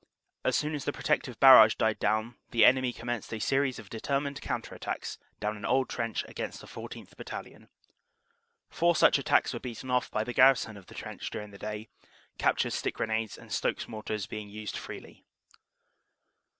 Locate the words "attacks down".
4.73-5.55